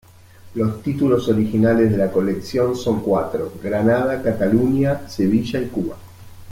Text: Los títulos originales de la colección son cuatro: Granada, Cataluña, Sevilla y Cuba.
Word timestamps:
Los 0.55 0.81
títulos 0.81 1.27
originales 1.27 1.91
de 1.91 1.97
la 1.97 2.11
colección 2.11 2.75
son 2.75 3.01
cuatro: 3.03 3.53
Granada, 3.61 4.19
Cataluña, 4.23 5.07
Sevilla 5.07 5.59
y 5.59 5.67
Cuba. 5.67 5.95